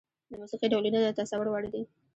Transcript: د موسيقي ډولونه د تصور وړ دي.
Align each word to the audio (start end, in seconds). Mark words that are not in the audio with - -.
د 0.29 0.31
موسيقي 0.41 0.67
ډولونه 0.73 0.99
د 1.01 1.07
تصور 1.19 1.47
وړ 1.49 1.63
دي. 1.73 1.81